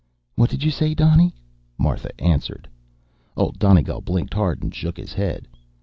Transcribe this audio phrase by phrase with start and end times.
[0.33, 1.35] "What did you say, Donny?"
[1.77, 2.67] Martha answered.
[3.37, 5.47] Old Donegal blinked hard and shook his head.